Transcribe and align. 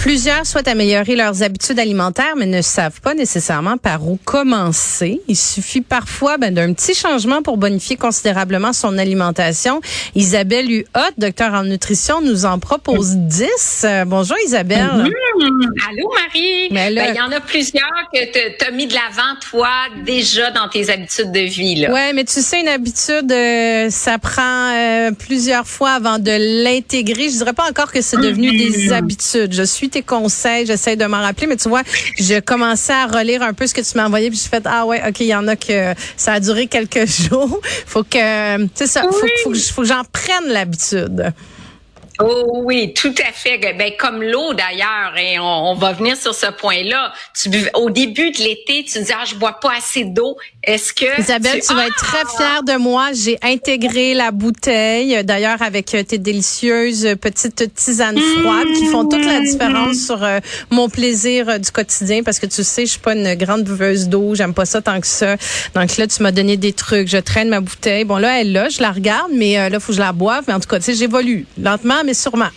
Plusieurs 0.00 0.46
souhaitent 0.46 0.66
améliorer 0.66 1.14
leurs 1.14 1.42
habitudes 1.42 1.78
alimentaires, 1.78 2.34
mais 2.34 2.46
ne 2.46 2.62
savent 2.62 3.02
pas 3.02 3.12
nécessairement 3.12 3.76
par 3.76 4.08
où 4.08 4.18
commencer. 4.24 5.20
Il 5.28 5.36
suffit 5.36 5.82
parfois 5.82 6.38
ben, 6.38 6.54
d'un 6.54 6.72
petit 6.72 6.94
changement 6.94 7.42
pour 7.42 7.58
bonifier 7.58 7.96
considérablement 7.96 8.72
son 8.72 8.96
alimentation. 8.96 9.82
Isabelle 10.14 10.70
Huot, 10.70 11.12
docteur 11.18 11.52
en 11.52 11.64
nutrition, 11.64 12.22
nous 12.22 12.46
en 12.46 12.58
propose 12.58 13.14
10. 13.14 13.82
Euh, 13.84 14.04
bonjour 14.06 14.38
Isabelle. 14.46 14.88
Allô 15.42 16.10
Marie? 16.14 16.68
Ben, 16.70 16.92
il 16.92 17.16
y 17.16 17.20
en 17.20 17.32
a 17.32 17.40
plusieurs 17.40 17.82
que 18.12 18.58
tu 18.58 18.64
as 18.64 18.70
mis 18.70 18.86
de 18.86 18.94
l'avant, 18.94 19.38
toi, 19.50 19.70
déjà 20.04 20.50
dans 20.50 20.68
tes 20.68 20.90
habitudes 20.90 21.32
de 21.32 21.40
vie. 21.40 21.86
Oui, 21.88 22.12
mais 22.14 22.24
tu 22.24 22.40
sais, 22.40 22.60
une 22.60 22.68
habitude, 22.68 23.30
euh, 23.30 23.88
ça 23.90 24.18
prend 24.18 24.72
euh, 24.72 25.10
plusieurs 25.12 25.66
fois 25.66 25.92
avant 25.92 26.18
de 26.18 26.64
l'intégrer. 26.64 27.30
Je 27.30 27.38
dirais 27.38 27.52
pas 27.52 27.68
encore 27.68 27.92
que 27.92 28.00
c'est 28.00 28.18
devenu 28.18 28.56
des 28.56 28.88
mmh. 28.88 28.92
habitudes. 28.92 29.52
Je 29.52 29.62
suis 29.62 29.88
tes 29.88 30.02
conseils, 30.02 30.66
j'essaie 30.66 30.96
de 30.96 31.04
m'en 31.06 31.20
rappeler, 31.20 31.46
mais 31.46 31.56
tu 31.56 31.68
vois, 31.68 31.82
je 32.18 32.40
commençais 32.40 32.92
à 32.92 33.06
relire 33.06 33.42
un 33.42 33.52
peu 33.52 33.66
ce 33.66 33.74
que 33.74 33.80
tu 33.80 33.96
m'as 33.96 34.06
envoyé, 34.06 34.30
puis 34.30 34.40
je 34.42 34.48
fait 34.48 34.62
ah 34.66 34.86
ouais, 34.86 35.02
ok, 35.06 35.20
il 35.20 35.26
y 35.26 35.34
en 35.34 35.48
a 35.48 35.56
que 35.56 35.94
ça 36.16 36.34
a 36.34 36.40
duré 36.40 36.66
quelques 36.66 37.06
jours. 37.28 37.60
Faut 37.86 38.02
que, 38.02 38.68
c'est 38.74 38.86
ça, 38.86 39.02
faut, 39.02 39.12
faut, 39.12 39.54
faut 39.54 39.82
que 39.82 39.88
j'en 39.88 40.02
prenne 40.04 40.48
l'habitude. 40.48 41.32
Oh 42.22 42.62
oui, 42.64 42.92
tout 42.94 43.14
à 43.26 43.32
fait. 43.32 43.58
Ben, 43.58 43.92
comme 43.98 44.22
l'eau 44.22 44.52
d'ailleurs, 44.54 45.16
et 45.16 45.38
on, 45.38 45.74
va 45.74 45.92
venir 45.92 46.16
sur 46.16 46.34
ce 46.34 46.46
point-là. 46.46 47.12
au 47.74 47.90
début 47.90 48.30
de 48.30 48.38
l'été, 48.38 48.84
tu 48.84 49.02
dis 49.02 49.12
ah 49.12 49.24
je 49.24 49.34
bois 49.36 49.58
pas 49.60 49.72
assez 49.78 50.04
d'eau. 50.04 50.36
Est-ce 50.62 50.92
que 50.92 51.20
Isabelle, 51.20 51.60
tu, 51.66 51.74
vas 51.74 51.86
être 51.86 51.96
très 51.96 52.22
ah! 52.22 52.36
fière 52.36 52.62
de 52.62 52.78
moi. 52.78 53.08
J'ai 53.14 53.38
intégré 53.42 54.12
la 54.12 54.30
bouteille, 54.30 55.24
d'ailleurs 55.24 55.62
avec 55.62 55.94
euh, 55.94 56.02
tes 56.02 56.18
délicieuses 56.18 57.08
petites 57.20 57.74
tisanes 57.74 58.18
froides 58.18 58.72
qui 58.76 58.86
font 58.86 59.06
toute 59.06 59.24
la 59.24 59.40
différence 59.40 59.96
mmh. 59.96 60.06
sur 60.06 60.22
euh, 60.22 60.40
mon 60.70 60.88
plaisir 60.88 61.48
euh, 61.48 61.58
du 61.58 61.70
quotidien 61.70 62.22
parce 62.22 62.38
que 62.38 62.46
tu 62.46 62.62
sais, 62.62 62.84
je 62.84 62.92
suis 62.92 63.00
pas 63.00 63.14
une 63.14 63.34
grande 63.34 63.64
buveuse 63.64 64.08
d'eau, 64.08 64.34
j'aime 64.34 64.52
pas 64.52 64.66
ça 64.66 64.82
tant 64.82 65.00
que 65.00 65.06
ça. 65.06 65.36
Donc 65.74 65.96
là, 65.96 66.06
tu 66.06 66.22
m'as 66.22 66.32
donné 66.32 66.58
des 66.58 66.74
trucs. 66.74 67.08
Je 67.08 67.18
traîne 67.18 67.48
ma 67.48 67.60
bouteille. 67.60 68.04
Bon 68.04 68.18
là, 68.18 68.40
elle 68.40 68.52
là, 68.52 68.68
je 68.68 68.82
la 68.82 68.92
regarde, 68.92 69.30
mais 69.34 69.70
là, 69.70 69.80
faut 69.80 69.92
que 69.92 69.96
je 69.96 70.00
la 70.00 70.12
boive. 70.12 70.44
Mais 70.46 70.54
en 70.54 70.60
tout 70.60 70.68
cas, 70.68 70.78
tu 70.78 70.84
sais, 70.84 70.94
j'évolue 70.94 71.46
lentement, 71.60 72.02
mais 72.04 72.09
sûrement. 72.14 72.50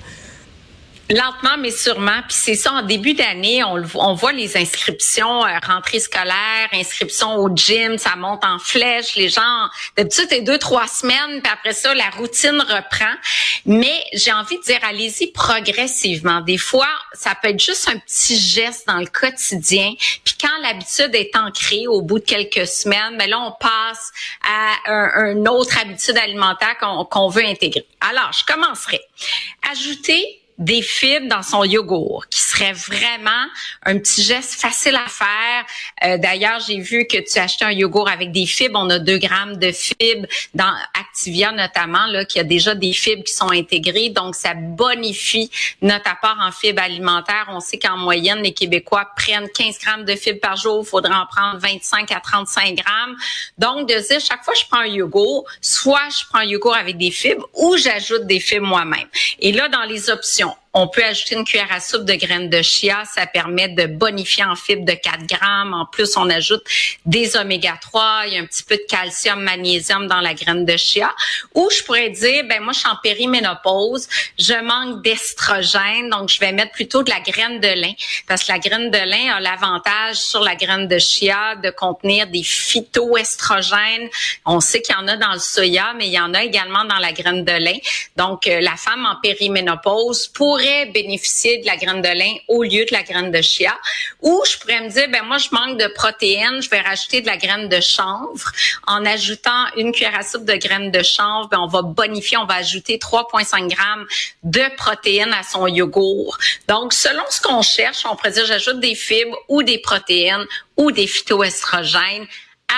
Lentement, 1.09 1.58
mais 1.59 1.72
sûrement. 1.72 2.22
Puis 2.30 2.38
c'est 2.40 2.56
ça, 2.56 2.72
en 2.72 2.82
début 2.82 3.14
d'année, 3.14 3.62
on, 3.62 3.84
on 3.96 4.14
voit 4.14 4.32
les 4.32 4.56
inscriptions, 4.56 5.45
euh, 5.45 5.50
rentrée 5.62 6.00
scolaire, 6.00 6.70
inscriptions 6.72 7.36
au 7.36 7.54
gym, 7.54 7.98
ça 7.98 8.16
monte 8.16 8.45
en 8.45 8.58
flèche. 8.58 9.16
Les 9.16 9.28
gens, 9.28 9.68
d'habitude, 9.98 10.28
c'est 10.30 10.42
deux, 10.42 10.58
trois 10.58 10.88
semaines, 10.88 11.42
puis 11.42 11.52
après 11.52 11.73
ça, 11.73 11.94
la 11.94 12.10
routine 12.12 12.58
reprend. 12.62 13.14
Mais 13.66 14.02
j'ai 14.14 14.32
envie 14.32 14.58
de 14.58 14.64
dire, 14.64 14.80
allez-y 14.84 15.28
progressivement. 15.32 16.40
Des 16.40 16.58
fois, 16.58 16.88
ça 17.12 17.36
peut 17.36 17.50
être 17.50 17.64
juste 17.64 17.90
un 17.90 17.98
petit 17.98 18.40
geste 18.40 18.88
dans 18.88 19.00
le 19.00 19.08
quotidien. 19.08 19.94
Puis 20.23 20.36
quand 20.40 20.62
l'habitude 20.62 21.14
est 21.16 21.36
ancrée, 21.36 21.86
au 21.88 22.02
bout 22.02 22.20
de 22.20 22.26
quelques 22.26 22.66
semaines, 22.66 23.12
mais 23.12 23.26
ben 23.26 23.32
là, 23.32 23.40
on 23.42 23.52
passe 23.52 24.12
à 24.48 24.92
un, 24.92 25.34
une 25.34 25.50
autre 25.50 25.78
habitude 25.80 26.17
alimentaire 26.17 26.78
qu'on 26.78 27.28
veut 27.28 27.44
intégrer. 27.44 27.86
Alors, 28.00 28.32
je 28.32 28.45
commencerai. 28.45 29.02
Ajouter 29.70 30.42
des 30.58 30.82
fibres 30.82 31.28
dans 31.28 31.42
son 31.42 31.64
yogourt, 31.64 32.26
qui 32.30 32.40
serait 32.42 32.73
vraiment 32.73 33.46
un 33.84 33.98
petit 33.98 34.23
geste 34.23 34.54
facile 34.54 34.95
à 34.95 35.10
faire. 35.10 35.66
Euh, 36.04 36.18
d'ailleurs, 36.18 36.60
j'ai 36.60 36.80
vu 36.80 37.08
que 37.08 37.18
tu 37.18 37.39
achetais 37.39 37.66
un 37.66 37.72
yogourt 37.72 38.10
avec 38.10 38.32
des 38.32 38.45
fibres. 38.45 38.80
On 38.80 38.89
a 38.89 39.00
2 39.00 39.17
grammes 39.17 39.58
de 39.58 39.72
fibres 39.72 40.27
dans 40.54 40.73
Activia 41.00 41.52
notamment, 41.52 42.05
là, 42.08 42.26
qui 42.26 42.39
a 42.39 42.44
déjà 42.44 42.76
des 42.76 42.94
fibres 42.94 43.23
qui 43.23 43.33
sont 43.33 43.52
intégrées. 43.52 44.10
Donc, 44.10 44.36
ça 44.36 44.54
bonifie 44.54 45.50
notre 45.82 46.10
apport 46.10 46.38
en 46.39 46.52
fibres 46.52 46.82
alimentaires. 46.82 47.45
On 47.50 47.60
sait 47.60 47.80
qu'en 47.80 47.98
moyenne, 47.98 48.42
les 48.44 48.54
Québécois 48.54 49.10
prennent 49.16 49.50
15 49.50 49.80
grammes 49.80 50.06
de 50.06 50.16
fibres 50.16 50.39
par 50.39 50.56
jour. 50.56 50.83
Il 50.86 50.88
faudrait 50.88 51.14
en 51.14 51.26
prendre 51.26 51.60
25 51.60 52.11
à 52.11 52.20
35 52.20 52.76
grammes. 52.76 53.16
Donc, 53.58 53.89
de 53.89 53.95
dire, 53.95 54.20
chaque 54.20 54.44
fois 54.44 54.54
que 54.54 54.60
je 54.60 54.66
prends 54.70 54.80
un 54.80 54.88
yogourt, 54.88 55.45
soit 55.61 56.10
je 56.10 56.26
prends 56.30 56.39
un 56.39 56.45
yogourt 56.45 56.76
avec 56.76 56.98
des 56.98 57.11
fibres 57.11 57.48
ou 57.54 57.76
j'ajoute 57.77 58.26
des 58.27 58.39
fibres 58.39 58.67
moi-même. 58.67 59.08
Et 59.39 59.52
là, 59.52 59.67
dans 59.70 59.83
les 59.83 60.10
options, 60.10 60.52
now. 60.53 60.63
On 60.76 60.88
peut 60.88 61.04
ajouter 61.04 61.36
une 61.36 61.45
cuillère 61.45 61.72
à 61.72 61.80
soupe 61.80 62.04
de 62.04 62.14
graines 62.14 62.50
de 62.50 62.61
chia. 62.64 63.04
Ça 63.06 63.28
permet 63.28 63.67
de 63.70 63.86
bonifier 63.86 64.44
en 64.44 64.56
fibres 64.56 64.86
de 64.86 64.94
4 64.94 65.28
grammes. 65.28 65.73
En 65.73 65.86
plus, 65.86 66.17
on 66.17 66.28
ajoute 66.32 66.64
des 67.06 67.38
oméga 67.38 67.78
3. 67.80 68.23
Il 68.26 68.34
y 68.34 68.38
a 68.38 68.42
un 68.42 68.45
petit 68.45 68.64
peu 68.64 68.76
de 68.76 68.86
calcium, 68.89 69.39
magnésium 69.44 70.08
dans 70.08 70.20
la 70.20 70.33
graine 70.33 70.66
de 70.66 70.76
chia. 70.76 71.14
Ou 71.54 71.70
je 71.70 71.83
pourrais 71.83 72.10
dire, 72.10 72.45
ben 72.45 72.64
moi, 72.64 72.73
je 72.73 72.80
suis 72.80 72.89
en 72.89 72.95
périménopause. 73.04 74.08
Je 74.39 74.56
manque 74.64 75.04
d'estrogène. 75.04 76.10
Donc, 76.10 76.30
je 76.30 76.39
vais 76.39 76.52
mettre 76.52 76.72
plutôt 76.72 77.04
de 77.04 77.12
la 77.12 77.20
graine 77.20 77.60
de 77.60 77.67
lin. 77.67 77.94
Parce 78.28 78.44
que 78.44 78.52
la 78.52 78.58
graine 78.58 78.89
de 78.89 78.98
lin 78.98 79.36
a 79.36 79.39
l'avantage 79.39 80.16
sur 80.16 80.42
la 80.42 80.56
graine 80.56 80.88
de 80.88 80.98
chia 80.98 81.56
de 81.56 81.70
contenir 81.70 82.26
des 82.26 82.44
phytoestrogènes. 82.44 84.10
On 84.44 84.60
sait 84.60 84.82
qu'il 84.82 84.95
y 84.95 84.98
en 84.98 85.08
a 85.08 85.17
dans 85.17 85.33
le 85.33 85.39
soya, 85.39 85.94
mais 85.95 86.08
il 86.08 86.14
y 86.14 86.20
en 86.20 86.33
a 86.33 86.44
également 86.44 86.83
dans 86.86 86.98
la 86.98 87.12
graine 87.12 87.45
de 87.45 87.52
lin. 87.52 87.78
Donc, 88.17 88.48
euh, 88.48 88.60
la 88.60 88.76
femme 88.76 89.06
en 89.06 89.17
périménopause 89.22 90.30
pour 90.30 90.63
bénéficier 90.92 91.60
de 91.60 91.66
la 91.66 91.78
graine 91.78 92.02
de 92.02 92.08
lin 92.08 92.34
au 92.48 92.64
lieu 92.64 92.86
de 92.86 92.92
la 92.92 93.04
graine 93.04 93.32
de 93.32 93.42
chia. 93.42 93.78
Ou 94.22 94.44
je 94.50 94.58
pourrais 94.58 94.82
me 94.82 94.90
dire, 94.90 95.08
ben 95.10 95.24
moi, 95.24 95.38
je 95.38 95.50
manque 95.52 95.80
de 95.80 95.88
protéines, 95.94 96.62
je 96.62 96.70
vais 96.70 96.80
rajouter 96.80 97.22
de 97.22 97.28
la 97.28 97.38
graine 97.38 97.68
de 97.70 97.80
chanvre. 97.82 98.52
En 98.88 99.06
ajoutant 99.06 99.66
une 99.78 99.92
cuillère 99.92 100.18
à 100.18 100.24
soupe 100.24 100.46
de 100.46 100.56
graines 100.56 100.92
de 100.92 101.04
chanvre, 101.04 101.50
ben 101.50 101.60
on 101.60 101.68
va 101.68 101.82
bonifier, 101.82 102.38
on 102.38 102.46
va 102.46 102.56
ajouter 102.56 102.98
3,5 102.98 103.68
grammes 103.74 104.06
de 104.44 104.64
protéines 104.78 105.34
à 105.34 105.44
son 105.44 105.68
yogourt. 105.68 106.38
Donc, 106.68 106.94
selon 106.94 107.24
ce 107.30 107.42
qu'on 107.42 107.62
cherche, 107.62 108.06
on 108.10 108.16
pourrait 108.16 108.32
dire, 108.32 108.45
j'ajoute 108.45 108.80
des 108.80 108.95
fibres 108.95 109.38
ou 109.48 109.64
des 109.64 109.80
protéines 109.80 110.45
ou 110.78 110.92
des 110.92 111.08
phytoestrogènes 111.08 112.28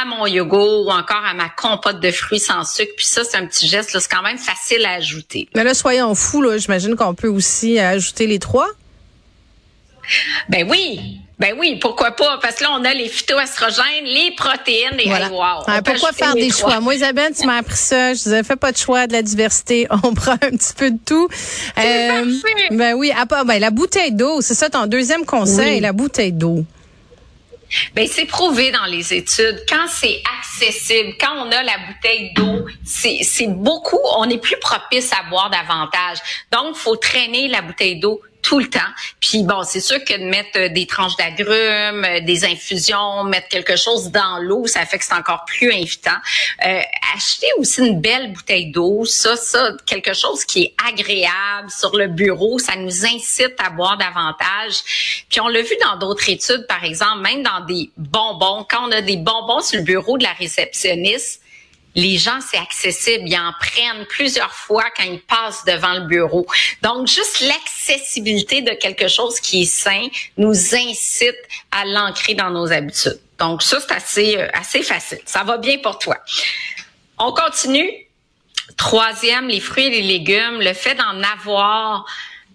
à 0.01 0.05
mon 0.05 0.25
yogourt 0.25 0.87
ou 0.87 0.89
encore 0.89 1.23
à 1.25 1.33
ma 1.33 1.49
compote 1.49 1.99
de 1.99 2.11
fruits 2.11 2.39
sans 2.39 2.63
sucre. 2.63 2.91
Puis 2.97 3.05
ça, 3.05 3.23
c'est 3.23 3.37
un 3.37 3.45
petit 3.45 3.67
geste, 3.67 3.97
c'est 3.97 4.11
quand 4.11 4.23
même 4.23 4.37
facile 4.37 4.85
à 4.85 4.93
ajouter. 4.93 5.47
Mais 5.55 5.63
là, 5.63 5.73
soyons 5.73 6.15
fous, 6.15 6.41
là, 6.41 6.57
j'imagine 6.57 6.95
qu'on 6.95 7.13
peut 7.13 7.27
aussi 7.27 7.79
ajouter 7.79 8.27
les 8.27 8.39
trois. 8.39 8.67
Ben 10.49 10.69
oui, 10.69 11.19
ben 11.39 11.53
oui, 11.59 11.77
pourquoi 11.81 12.11
pas? 12.11 12.39
Parce 12.41 12.55
que 12.55 12.63
là, 12.63 12.69
on 12.79 12.85
a 12.85 12.93
les 12.93 13.09
phytoestrogènes, 13.09 14.05
les 14.05 14.31
protéines 14.37 14.99
et 14.99 15.09
voilà. 15.09 15.29
wow, 15.29 15.81
pourquoi 15.83 16.11
faire 16.13 16.33
des 16.33 16.49
choix? 16.49 16.79
Moi, 16.79 16.95
Isabelle, 16.95 17.33
tu 17.37 17.45
m'as 17.45 17.57
appris 17.57 17.75
ça. 17.75 18.13
Je 18.13 18.23
disais, 18.23 18.43
fais 18.43 18.55
pas 18.55 18.71
de 18.71 18.77
choix 18.77 19.07
de 19.07 19.13
la 19.13 19.21
diversité. 19.21 19.87
On 20.03 20.13
prend 20.13 20.33
un 20.33 20.51
petit 20.51 20.73
peu 20.77 20.91
de 20.91 20.99
tout. 21.05 21.27
Euh, 21.77 22.33
ben 22.71 22.93
oui, 22.93 23.11
à 23.11 23.25
part, 23.25 23.45
ben, 23.45 23.59
la 23.59 23.71
bouteille 23.71 24.13
d'eau, 24.13 24.41
c'est 24.41 24.53
ça 24.53 24.69
ton 24.69 24.85
deuxième 24.85 25.25
conseil, 25.25 25.81
la 25.81 25.91
bouteille 25.91 26.31
d'eau. 26.31 26.63
Ben 27.93 28.07
c'est 28.07 28.25
prouvé 28.25 28.71
dans 28.71 28.85
les 28.85 29.13
études. 29.13 29.65
Quand 29.67 29.87
c'est 29.87 30.21
accessible, 30.39 31.15
quand 31.19 31.45
on 31.45 31.51
a 31.51 31.63
la 31.63 31.77
bouteille 31.87 32.31
d'eau, 32.33 32.65
c'est 32.83 33.47
beaucoup. 33.47 33.99
On 34.17 34.29
est 34.29 34.37
plus 34.37 34.57
propice 34.59 35.11
à 35.13 35.29
boire 35.29 35.49
davantage. 35.49 36.19
Donc, 36.51 36.75
faut 36.75 36.95
traîner 36.95 37.47
la 37.47 37.61
bouteille 37.61 37.99
d'eau 37.99 38.21
tout 38.45 38.59
le 38.59 38.69
temps. 38.69 38.79
Puis 39.19 39.41
bon, 39.41 39.63
c'est 39.63 39.79
sûr 39.79 39.97
que 40.05 40.13
de 40.13 40.25
mettre 40.25 40.57
euh, 40.57 40.69
des 40.69 40.85
tranches 40.85 41.15
d'agrumes, 41.15 42.05
euh, 42.05 42.19
des 42.21 42.45
infusions, 42.45 43.23
mettre 43.23 43.47
quelque 43.47 43.75
chose 43.75 44.11
dans 44.11 44.37
l'eau, 44.37 44.67
ça 44.67 44.85
fait 44.85 44.99
que 44.99 45.03
c'est 45.03 45.15
encore 45.15 45.45
plus 45.45 45.73
invitant. 45.73 46.17
Euh, 46.63 46.79
acheter 47.15 47.47
aussi 47.57 47.81
une 47.81 47.99
belle 47.99 48.33
bouteille 48.33 48.67
d'eau, 48.67 49.03
ça, 49.03 49.35
ça, 49.35 49.71
quelque 49.87 50.13
chose 50.13 50.45
qui 50.45 50.61
est 50.61 50.75
agréable 50.87 51.71
sur 51.75 51.97
le 51.97 52.07
bureau, 52.07 52.59
ça 52.59 52.75
nous 52.75 53.05
incite 53.05 53.55
à 53.57 53.71
boire 53.71 53.97
davantage. 53.97 55.25
Puis 55.27 55.41
on 55.41 55.47
l'a 55.47 55.63
vu 55.63 55.75
dans 55.81 55.97
d'autres 55.97 56.29
études, 56.29 56.67
par 56.67 56.83
exemple, 56.83 57.21
même 57.21 57.41
dans 57.41 57.65
des 57.65 57.89
bonbons, 57.97 58.63
quand 58.69 58.87
on 58.87 58.91
a 58.91 59.01
des 59.01 59.17
bonbons 59.17 59.61
sur 59.61 59.79
le 59.79 59.85
bureau 59.85 60.19
de 60.19 60.23
la 60.23 60.33
réceptionniste, 60.33 61.41
les 61.95 62.17
gens, 62.17 62.39
c'est 62.41 62.57
accessible. 62.57 63.23
Ils 63.25 63.37
en 63.37 63.53
prennent 63.59 64.05
plusieurs 64.07 64.53
fois 64.53 64.83
quand 64.95 65.03
ils 65.03 65.21
passent 65.21 65.63
devant 65.65 65.93
le 65.93 66.07
bureau. 66.07 66.45
Donc, 66.81 67.07
juste 67.07 67.39
l'accessibilité 67.41 68.61
de 68.61 68.71
quelque 68.71 69.07
chose 69.07 69.39
qui 69.39 69.63
est 69.63 69.65
sain 69.65 70.07
nous 70.37 70.75
incite 70.75 71.37
à 71.71 71.85
l'ancrer 71.85 72.35
dans 72.35 72.49
nos 72.49 72.71
habitudes. 72.71 73.19
Donc, 73.39 73.63
ça, 73.63 73.79
c'est 74.05 74.37
assez, 74.53 74.79
euh, 74.79 74.83
facile. 74.83 75.19
Ça 75.25 75.43
va 75.43 75.57
bien 75.57 75.77
pour 75.79 75.97
toi. 75.97 76.17
On 77.17 77.31
continue. 77.31 77.89
Troisième, 78.77 79.47
les 79.47 79.61
fruits 79.61 79.85
et 79.85 79.89
les 79.89 80.01
légumes. 80.01 80.59
Le 80.59 80.73
fait 80.73 80.95
d'en 80.95 81.23
avoir 81.23 82.05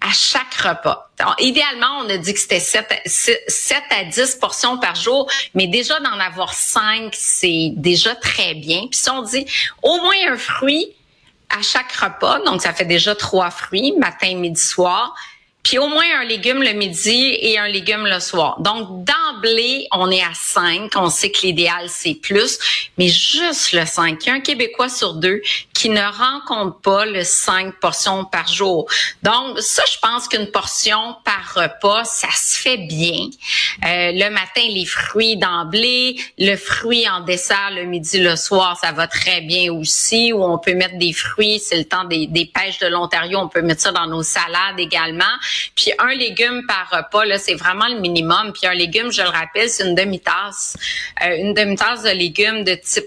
à 0.00 0.12
chaque 0.12 0.54
repas. 0.54 1.10
idéalement, 1.38 1.98
on 2.00 2.08
a 2.08 2.16
dit 2.16 2.32
que 2.32 2.40
c'était 2.40 2.60
7, 2.60 3.02
7, 3.04 3.82
à 3.90 4.04
10 4.04 4.36
portions 4.36 4.78
par 4.78 4.94
jour, 4.94 5.30
mais 5.54 5.66
déjà 5.66 6.00
d'en 6.00 6.18
avoir 6.18 6.54
5, 6.54 7.12
c'est 7.12 7.72
déjà 7.76 8.14
très 8.14 8.54
bien. 8.54 8.86
Puis 8.90 8.98
si 8.98 9.10
on 9.10 9.22
dit 9.22 9.44
au 9.82 10.00
moins 10.00 10.32
un 10.32 10.38
fruit 10.38 10.94
à 11.50 11.62
chaque 11.62 11.92
repas. 11.92 12.40
Donc, 12.46 12.62
ça 12.62 12.72
fait 12.72 12.84
déjà 12.84 13.14
trois 13.14 13.50
fruits, 13.50 13.92
matin, 13.98 14.34
midi, 14.36 14.60
soir 14.60 15.14
puis 15.62 15.78
au 15.78 15.88
moins 15.88 16.04
un 16.20 16.24
légume 16.24 16.62
le 16.62 16.72
midi 16.72 17.36
et 17.40 17.58
un 17.58 17.68
légume 17.68 18.06
le 18.06 18.18
soir. 18.20 18.60
Donc, 18.60 19.04
d'emblée, 19.04 19.86
on 19.92 20.10
est 20.10 20.22
à 20.22 20.32
5. 20.34 20.92
On 20.96 21.10
sait 21.10 21.30
que 21.30 21.42
l'idéal, 21.42 21.88
c'est 21.88 22.14
plus, 22.14 22.58
mais 22.98 23.08
juste 23.08 23.72
le 23.72 23.84
5. 23.84 24.18
Il 24.22 24.26
y 24.28 24.30
a 24.30 24.34
un 24.34 24.40
Québécois 24.40 24.88
sur 24.88 25.14
deux 25.14 25.42
qui 25.74 25.90
ne 25.90 26.00
rencontre 26.00 26.80
pas 26.80 27.06
le 27.06 27.24
5 27.24 27.78
portions 27.80 28.24
par 28.24 28.52
jour. 28.52 28.88
Donc, 29.22 29.58
ça, 29.60 29.82
je 29.90 29.98
pense 30.00 30.28
qu'une 30.28 30.50
portion 30.50 31.16
par 31.24 31.62
repas, 31.64 32.04
ça 32.04 32.28
se 32.30 32.58
fait 32.58 32.78
bien. 32.78 33.28
Euh, 33.84 34.12
le 34.12 34.30
matin, 34.30 34.62
les 34.68 34.86
fruits 34.86 35.36
d'emblée, 35.36 36.16
le 36.38 36.56
fruit 36.56 37.08
en 37.08 37.20
dessert 37.20 37.70
le 37.74 37.84
midi, 37.84 38.20
le 38.20 38.36
soir, 38.36 38.78
ça 38.80 38.92
va 38.92 39.06
très 39.06 39.40
bien 39.40 39.72
aussi. 39.72 40.32
Ou 40.32 40.42
on 40.42 40.58
peut 40.58 40.74
mettre 40.74 40.98
des 40.98 41.12
fruits, 41.12 41.60
c'est 41.60 41.78
le 41.78 41.84
temps 41.84 42.04
des, 42.04 42.28
pêches 42.54 42.78
de 42.78 42.86
l'Ontario, 42.86 43.38
on 43.38 43.48
peut 43.48 43.62
mettre 43.62 43.80
ça 43.80 43.92
dans 43.92 44.06
nos 44.06 44.22
salades 44.22 44.78
également. 44.78 45.24
Puis 45.74 45.92
un 45.98 46.14
légume 46.14 46.62
par 46.66 46.88
repas, 46.90 47.24
là, 47.24 47.38
c'est 47.38 47.54
vraiment 47.54 47.88
le 47.88 48.00
minimum. 48.00 48.52
Puis 48.52 48.66
un 48.66 48.74
légume, 48.74 49.12
je 49.12 49.22
le 49.22 49.28
rappelle, 49.28 49.68
c'est 49.68 49.86
une 49.86 49.94
demi-tasse. 49.94 50.76
Euh, 51.24 51.36
une 51.36 51.54
demi-tasse 51.54 52.02
de 52.02 52.10
légumes 52.10 52.64
de 52.64 52.74
type 52.74 53.04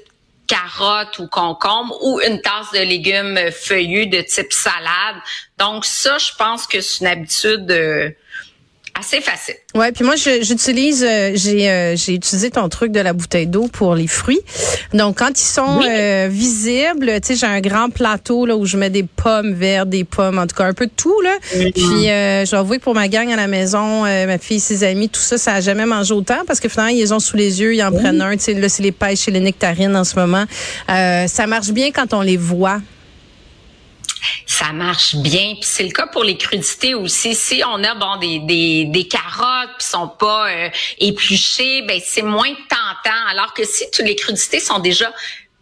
carotte 0.48 1.20
ou 1.20 1.28
concombre 1.28 1.98
ou 2.04 2.20
une 2.22 2.42
tasse 2.42 2.72
de 2.74 2.80
légumes 2.80 3.40
feuillus 3.52 4.08
de 4.08 4.22
type 4.22 4.52
salade. 4.52 5.16
Donc 5.58 5.86
ça, 5.86 6.18
je 6.18 6.32
pense 6.38 6.68
que 6.68 6.82
c'est 6.82 7.00
une 7.02 7.08
habitude 7.08 7.72
euh, 7.72 8.10
assez 9.00 9.22
facile. 9.22 9.56
Ouais, 9.76 9.92
puis 9.92 10.04
moi 10.04 10.16
j'utilise 10.16 11.04
euh, 11.04 11.32
j'ai 11.34 11.70
euh, 11.70 11.96
j'ai 11.96 12.14
utilisé 12.14 12.52
ton 12.52 12.70
truc 12.70 12.92
de 12.92 13.00
la 13.00 13.14
bouteille 13.14 13.48
d'eau 13.48 13.68
pour 13.68 13.96
les 13.96 14.08
fruits. 14.08 14.42
Donc 14.94 15.18
quand 15.20 15.40
ils 15.40 15.46
sont 15.46 15.82
euh, 15.84 16.28
visibles, 16.30 17.20
tu 17.22 17.30
sais 17.30 17.36
j'ai 17.36 17.48
un 17.48 17.60
grand 17.60 17.90
plateau 17.90 18.46
là 18.46 18.56
où 18.56 18.66
je 18.66 18.78
mets 18.78 18.92
des 18.92 19.04
pommes 19.04 19.54
vertes, 19.54 19.90
des 19.90 20.04
pommes 20.04 20.38
en 20.38 20.46
tout 20.46 20.56
cas 20.56 20.66
un 20.66 20.74
peu 20.74 20.86
de 20.86 20.92
tout 20.96 21.20
là. 21.22 21.38
Puis 21.52 22.06
je 22.06 22.50
dois 22.50 22.60
avouer 22.60 22.78
que 22.78 22.84
pour 22.84 22.94
ma 22.94 23.08
gang 23.08 23.32
à 23.32 23.36
la 23.36 23.48
maison, 23.48 24.04
ma 24.04 24.38
fille, 24.38 24.60
ses 24.60 24.84
amis, 24.84 25.10
tout 25.10 25.22
ça 25.22 25.38
ça 25.38 25.56
a 25.56 25.62
jamais 25.62 25.86
mangé 25.86 26.14
autant 26.14 26.44
parce 26.46 26.60
que 26.60 26.70
finalement 26.70 26.94
ils 26.94 27.14
ont 27.14 27.20
sous 27.20 27.38
les 27.38 27.62
yeux, 27.62 27.74
ils 27.74 27.84
en 27.84 27.92
prennent 27.92 28.22
un, 28.22 28.34
tu 28.38 28.44
sais 28.44 28.54
là 28.54 28.70
c'est 28.70 28.84
les 28.84 28.92
pêches 28.92 29.28
et 29.28 29.32
les 29.32 29.40
nectarines 29.40 29.96
en 29.96 30.04
ce 30.04 30.16
moment. 30.16 30.46
ça 30.88 31.48
marche 31.48 31.72
bien 31.72 31.92
quand 31.92 32.14
on 32.14 32.22
les 32.22 32.38
voit 32.38 32.80
ça 34.46 34.72
marche 34.72 35.16
bien. 35.16 35.56
Puis 35.56 35.64
c'est 35.64 35.84
le 35.84 35.92
cas 35.92 36.08
pour 36.08 36.24
les 36.24 36.38
crudités 36.38 36.94
aussi. 36.94 37.36
Si 37.36 37.64
on 37.66 37.84
a 37.84 37.96
bon 37.96 38.18
des 38.18 38.40
des, 38.40 38.86
des 38.86 39.08
carottes 39.08 39.78
qui 39.80 39.86
sont 39.86 40.08
pas 40.08 40.50
euh, 40.50 40.70
épluchées, 41.00 41.82
ben 41.84 42.00
c'est 42.04 42.22
moins 42.22 42.54
tentant. 42.70 43.26
Alors 43.30 43.54
que 43.54 43.64
si 43.64 43.90
toutes 43.92 44.06
les 44.06 44.16
crudités 44.16 44.60
sont 44.60 44.80
déjà 44.80 45.12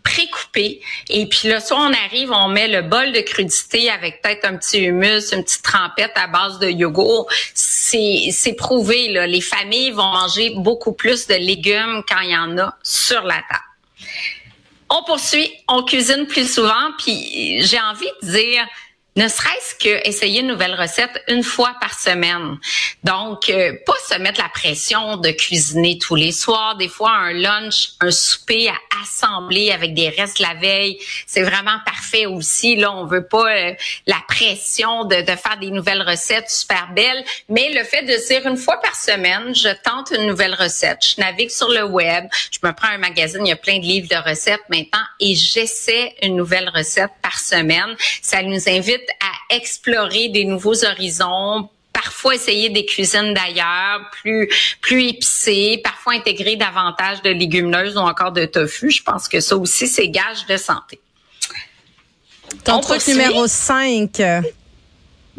précoupées 0.04 0.82
et 1.10 1.28
puis 1.28 1.48
là 1.48 1.60
soit 1.60 1.78
on 1.78 1.94
arrive, 1.94 2.32
on 2.32 2.48
met 2.48 2.68
le 2.68 2.82
bol 2.82 3.12
de 3.12 3.22
crudités 3.22 3.90
avec 3.90 4.22
peut-être 4.22 4.46
un 4.46 4.58
petit 4.58 4.80
humus, 4.80 5.32
une 5.32 5.44
petite 5.44 5.62
trempette 5.62 6.14
à 6.16 6.28
base 6.28 6.60
de 6.60 6.68
yogourt. 6.68 7.28
C'est 7.54 8.30
c'est 8.32 8.54
prouvé 8.54 9.10
là. 9.10 9.28
Les 9.28 9.42
familles 9.42 9.92
vont 9.92 10.12
manger 10.12 10.54
beaucoup 10.56 10.94
plus 10.94 11.28
de 11.28 11.36
légumes 11.36 12.04
quand 12.08 12.20
il 12.22 12.32
y 12.32 12.38
en 12.38 12.58
a 12.58 12.76
sur 12.84 13.24
la 13.24 13.36
table 13.36 13.72
on 14.92 15.04
poursuit, 15.04 15.52
on 15.68 15.84
cuisine 15.84 16.28
plus 16.28 16.54
souvent, 16.54 16.92
puis 16.98 17.62
j'ai 17.64 17.80
envie 17.80 18.10
de 18.22 18.32
dire, 18.32 18.68
ne 19.18 19.28
serait-ce 19.28 19.76
que 19.76 20.08
essayer 20.08 20.40
une 20.40 20.48
nouvelle 20.48 20.74
recette 20.74 21.22
une 21.28 21.44
fois 21.44 21.76
par 21.82 22.00
semaine. 22.00 22.58
Donc, 23.04 23.50
euh, 23.50 23.74
pas 23.86 23.94
se 24.10 24.18
mettre 24.20 24.40
la 24.40 24.48
pression 24.48 25.18
de 25.18 25.32
cuisiner 25.32 25.98
tous 25.98 26.16
les 26.16 26.32
soirs. 26.32 26.78
Des 26.78 26.88
fois, 26.88 27.12
un 27.12 27.34
lunch, 27.34 27.90
un 28.00 28.12
souper 28.12 28.70
à 28.70 28.76
assembler 29.04 29.72
avec 29.72 29.94
des 29.94 30.10
restes 30.10 30.40
la 30.40 30.54
veille, 30.54 30.98
c'est 31.28 31.42
vraiment 31.42 31.78
parfait 31.86 32.26
aussi. 32.26 32.78
Là, 32.78 32.94
on 32.96 33.06
veut 33.06 33.28
pas 33.28 33.52
euh, 33.52 33.74
la 34.08 34.22
pression 34.30 35.04
de, 35.04 35.22
de, 35.22 35.36
faire 35.36 35.58
des 35.60 35.72
nouvelles 35.72 36.04
recettes 36.04 36.50
super 36.50 36.90
belles, 36.94 37.24
mais 37.50 37.72
le 37.74 37.84
fait 37.84 38.04
de 38.04 38.28
dire 38.28 38.48
une 38.48 38.58
fois 38.58 38.80
par 38.82 38.96
semaine, 38.96 39.54
je 39.54 39.70
tente 39.84 40.12
une 40.12 40.28
nouvelle 40.28 40.54
recette. 40.54 41.00
Je 41.06 41.22
navigue 41.22 41.50
sur 41.50 41.68
le 41.70 41.84
web, 41.84 42.26
je 42.52 42.60
me 42.64 42.72
prends 42.74 42.88
un 42.88 42.98
magazine, 42.98 43.46
il 43.46 43.50
y 43.50 43.54
a 43.54 43.58
plein 43.58 43.80
de 43.80 43.84
livres 43.84 44.08
de 44.08 44.30
recettes 44.30 44.62
maintenant, 44.70 45.04
et 45.20 45.36
j'essaie 45.36 46.16
une 46.22 46.38
nouvelle 46.38 46.70
recette 46.70 47.12
par 47.22 47.38
semaine. 47.40 47.96
Ça 48.22 48.42
nous 48.42 48.70
invite 48.70 49.01
à 49.20 49.56
explorer 49.56 50.30
des 50.30 50.46
nouveaux 50.46 50.86
horizons, 50.86 51.70
parfois 51.94 52.36
essayer 52.36 52.70
des 52.70 52.86
cuisines 52.86 53.34
d'ailleurs, 53.34 54.10
plus 54.12 54.50
plus 54.82 55.10
épicées, 55.10 55.82
parfois 55.84 56.14
intégrer 56.14 56.56
davantage 56.56 57.22
de 57.22 57.30
légumineuses 57.30 57.96
ou 57.98 58.02
encore 58.02 58.32
de 58.32 58.46
tofu. 58.46 58.92
Je 58.92 59.04
pense 59.04 59.28
que 59.28 59.40
ça 59.40 59.56
aussi, 59.58 59.88
c'est 59.88 60.10
gage 60.10 60.46
de 60.48 60.58
santé. 60.58 61.00
Ton 62.64 62.80
truc 62.80 63.06
numéro 63.08 63.48
5. 63.48 64.22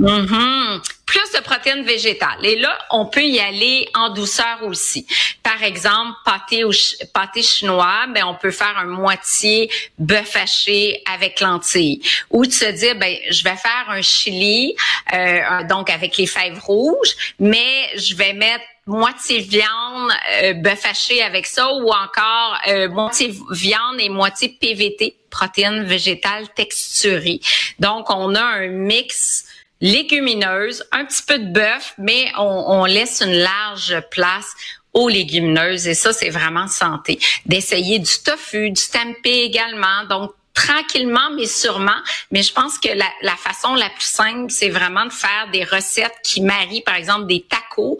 Mm 0.02 0.80
plus 1.12 1.30
de 1.32 1.44
protéines 1.44 1.84
végétales. 1.84 2.42
Et 2.42 2.56
là, 2.56 2.78
on 2.90 3.04
peut 3.04 3.22
y 3.22 3.38
aller 3.38 3.86
en 3.94 4.08
douceur 4.08 4.60
aussi. 4.62 5.06
Par 5.42 5.62
exemple, 5.62 6.12
pâté, 6.24 6.64
pâté 7.12 7.42
chinois, 7.42 8.06
ben 8.08 8.24
on 8.24 8.34
peut 8.34 8.50
faire 8.50 8.78
un 8.78 8.86
moitié 8.86 9.70
bœuf 9.98 10.34
haché 10.36 11.02
avec 11.12 11.40
lentilles. 11.40 12.00
Ou 12.30 12.46
de 12.46 12.50
se 12.50 12.64
dire, 12.64 12.94
ben 12.96 13.14
je 13.30 13.44
vais 13.44 13.56
faire 13.56 13.84
un 13.88 14.00
chili, 14.00 14.74
euh, 15.12 15.64
donc 15.68 15.90
avec 15.90 16.16
les 16.16 16.26
fèves 16.26 16.60
rouges, 16.60 17.34
mais 17.38 17.90
je 17.98 18.14
vais 18.14 18.32
mettre 18.32 18.64
moitié 18.86 19.40
viande, 19.40 20.10
euh, 20.42 20.54
bœuf 20.54 20.86
haché 20.86 21.22
avec 21.22 21.44
ça, 21.44 21.74
ou 21.74 21.92
encore 21.92 22.58
euh, 22.68 22.88
moitié 22.88 23.34
viande 23.50 24.00
et 24.00 24.08
moitié 24.08 24.48
PVT, 24.48 25.14
protéines 25.28 25.84
végétales 25.84 26.48
texturées. 26.54 27.40
Donc, 27.78 28.08
on 28.08 28.34
a 28.34 28.42
un 28.42 28.68
mix 28.68 29.44
légumineuses, 29.82 30.84
un 30.92 31.04
petit 31.04 31.22
peu 31.22 31.38
de 31.38 31.52
bœuf, 31.52 31.94
mais 31.98 32.32
on, 32.38 32.86
laisse 32.86 33.20
une 33.20 33.34
large 33.34 34.00
place 34.10 34.46
aux 34.94 35.08
légumineuses 35.08 35.88
et 35.88 35.94
ça 35.94 36.12
c'est 36.12 36.30
vraiment 36.30 36.68
santé. 36.68 37.18
D'essayer 37.44 37.98
du 37.98 38.12
tofu, 38.24 38.70
du 38.70 38.82
tempeh 38.90 39.42
également. 39.42 40.04
Donc 40.08 40.32
tranquillement 40.54 41.30
mais 41.36 41.46
sûrement. 41.46 41.90
Mais 42.30 42.42
je 42.42 42.52
pense 42.52 42.78
que 42.78 42.88
la, 42.88 43.06
la 43.22 43.36
façon 43.36 43.74
la 43.74 43.88
plus 43.90 44.04
simple, 44.04 44.50
c'est 44.50 44.68
vraiment 44.68 45.04
de 45.04 45.12
faire 45.12 45.48
des 45.52 45.64
recettes 45.64 46.14
qui 46.22 46.40
marient, 46.40 46.82
par 46.82 46.94
exemple, 46.94 47.26
des 47.26 47.42
tacos 47.48 47.98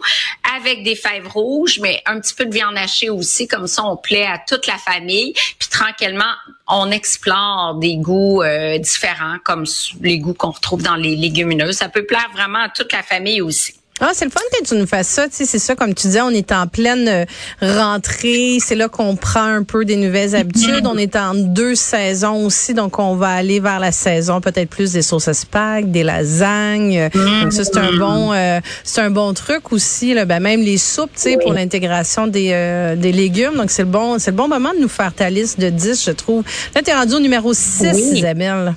avec 0.55 0.83
des 0.83 0.95
fèves 0.95 1.27
rouges, 1.27 1.79
mais 1.81 2.01
un 2.05 2.19
petit 2.19 2.33
peu 2.33 2.45
de 2.45 2.53
viande 2.53 2.77
hachée 2.77 3.09
aussi, 3.09 3.47
comme 3.47 3.67
ça 3.67 3.83
on 3.83 3.97
plaît 3.97 4.25
à 4.25 4.37
toute 4.37 4.67
la 4.67 4.77
famille. 4.77 5.33
Puis 5.59 5.69
tranquillement, 5.69 6.33
on 6.67 6.91
explore 6.91 7.75
des 7.75 7.97
goûts 7.97 8.41
euh, 8.43 8.77
différents, 8.77 9.37
comme 9.43 9.65
les 10.01 10.19
goûts 10.19 10.33
qu'on 10.33 10.51
retrouve 10.51 10.83
dans 10.83 10.95
les 10.95 11.15
légumineuses. 11.15 11.77
Ça 11.77 11.89
peut 11.89 12.05
plaire 12.05 12.29
vraiment 12.33 12.59
à 12.59 12.69
toute 12.69 12.91
la 12.91 13.03
famille 13.03 13.41
aussi. 13.41 13.75
Ah, 13.99 14.09
c'est 14.13 14.25
le 14.25 14.31
fun 14.31 14.39
que 14.51 14.67
tu 14.67 14.75
nous 14.75 14.87
fasses 14.87 15.07
ça. 15.07 15.27
Tu 15.27 15.35
sais, 15.35 15.45
c'est 15.45 15.59
ça, 15.59 15.75
comme 15.75 15.93
tu 15.93 16.07
disais, 16.07 16.21
on 16.21 16.31
est 16.31 16.51
en 16.51 16.65
pleine 16.65 17.07
euh, 17.07 17.25
rentrée. 17.61 18.57
C'est 18.59 18.75
là 18.75 18.89
qu'on 18.89 19.15
prend 19.15 19.45
un 19.45 19.61
peu 19.61 19.85
des 19.85 19.97
nouvelles 19.97 20.35
habitudes. 20.35 20.85
On 20.85 20.97
est 20.97 21.15
en 21.15 21.35
deux 21.35 21.75
saisons 21.75 22.45
aussi, 22.45 22.73
donc 22.73 22.97
on 22.97 23.15
va 23.15 23.29
aller 23.29 23.59
vers 23.59 23.79
la 23.79 23.91
saison 23.91 24.41
peut-être 24.41 24.69
plus 24.69 24.93
des 24.93 25.03
sauces 25.03 25.27
à 25.27 25.33
spag, 25.35 25.91
des 25.91 26.01
lasagnes. 26.03 27.09
Donc 27.13 27.53
ça, 27.53 27.63
c'est 27.63 27.77
un 27.77 27.93
bon, 27.93 28.33
euh, 28.33 28.59
c'est 28.83 29.01
un 29.01 29.11
bon 29.11 29.31
truc 29.33 29.71
aussi. 29.71 30.15
Là. 30.15 30.25
Ben, 30.25 30.39
même 30.39 30.61
les 30.61 30.79
soupes, 30.79 31.13
tu 31.13 31.21
sais, 31.21 31.37
pour 31.37 31.53
l'intégration 31.53 32.25
des, 32.25 32.49
euh, 32.51 32.95
des 32.95 33.11
légumes. 33.11 33.55
Donc 33.55 33.69
c'est 33.69 33.83
le 33.83 33.89
bon, 33.89 34.17
c'est 34.17 34.31
le 34.31 34.37
bon 34.37 34.47
moment 34.47 34.73
de 34.73 34.81
nous 34.81 34.89
faire 34.89 35.13
ta 35.13 35.29
liste 35.29 35.59
de 35.59 35.69
10, 35.69 36.03
je 36.03 36.11
trouve. 36.11 36.43
Là, 36.73 36.81
tu 36.83 36.89
es 36.89 36.93
rendu 36.93 37.13
au 37.13 37.19
numéro 37.19 37.53
6, 37.53 37.83
Isabelle. 38.15 38.73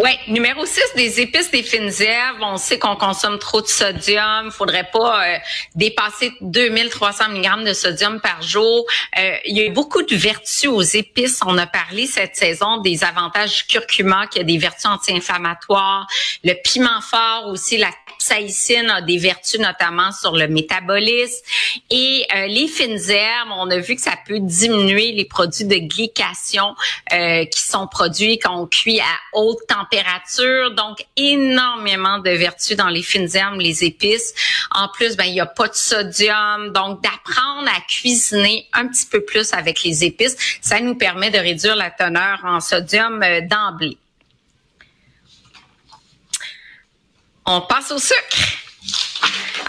Oui, 0.00 0.10
numéro 0.28 0.64
6, 0.64 0.80
des 0.94 1.20
épices, 1.20 1.50
des 1.50 1.64
fines 1.64 1.90
herbes. 1.98 2.38
On 2.40 2.56
sait 2.56 2.78
qu'on 2.78 2.94
consomme 2.94 3.40
trop 3.40 3.60
de 3.60 3.66
sodium. 3.66 4.52
Faudrait 4.52 4.88
pas 4.92 5.26
euh, 5.26 5.38
dépasser 5.74 6.30
2300 6.40 7.30
mg 7.30 7.64
de 7.64 7.72
sodium 7.72 8.20
par 8.20 8.40
jour. 8.40 8.86
Euh, 9.18 9.36
il 9.44 9.58
y 9.58 9.66
a 9.66 9.70
beaucoup 9.70 10.04
de 10.04 10.14
vertus 10.14 10.68
aux 10.68 10.82
épices. 10.82 11.40
On 11.44 11.58
a 11.58 11.66
parlé 11.66 12.06
cette 12.06 12.36
saison 12.36 12.76
des 12.76 13.02
avantages 13.02 13.56
du 13.56 13.64
curcuma 13.64 14.28
qui 14.28 14.38
a 14.38 14.44
des 14.44 14.56
vertus 14.56 14.86
anti-inflammatoires. 14.86 16.06
Le 16.44 16.54
piment 16.62 17.00
fort 17.00 17.48
aussi, 17.48 17.76
la 17.76 17.90
capsaïcine 18.18 18.90
a 18.90 19.02
des 19.02 19.18
vertus 19.18 19.60
notamment 19.60 20.12
sur 20.12 20.36
le 20.36 20.48
métabolisme. 20.48 21.42
Et 21.90 22.26
euh, 22.34 22.46
les 22.46 22.68
fines 22.68 22.98
herbes, 23.10 23.50
on 23.56 23.70
a 23.70 23.78
vu 23.78 23.94
que 23.96 24.02
ça 24.02 24.14
peut 24.26 24.40
diminuer 24.40 25.12
les 25.12 25.24
produits 25.24 25.64
de 25.64 25.76
glycation 25.76 26.74
qui 27.10 27.62
sont 27.62 27.86
produits 27.86 28.38
quand 28.38 28.62
on 28.62 28.66
cuit 28.66 29.00
à 29.00 29.38
haute 29.38 29.58
température 29.66 30.74
donc 30.74 31.04
énormément 31.16 32.18
de 32.18 32.30
vertus 32.30 32.76
dans 32.76 32.88
les 32.88 33.02
fines 33.02 33.28
herbes, 33.34 33.60
les 33.60 33.84
épices. 33.84 34.34
En 34.70 34.88
plus, 34.88 35.16
ben 35.16 35.24
il 35.24 35.34
y 35.34 35.40
a 35.40 35.46
pas 35.46 35.68
de 35.68 35.74
sodium, 35.74 36.72
donc 36.72 37.02
d'apprendre 37.02 37.68
à 37.68 37.80
cuisiner 37.88 38.66
un 38.72 38.86
petit 38.88 39.06
peu 39.06 39.24
plus 39.24 39.52
avec 39.52 39.82
les 39.82 40.04
épices, 40.04 40.36
ça 40.60 40.80
nous 40.80 40.94
permet 40.94 41.30
de 41.30 41.38
réduire 41.38 41.76
la 41.76 41.90
teneur 41.90 42.40
en 42.44 42.60
sodium 42.60 43.22
euh, 43.22 43.40
d'emblée. 43.42 43.98
On 47.50 47.62
passe 47.62 47.90
au 47.92 47.98
sucre. 47.98 48.36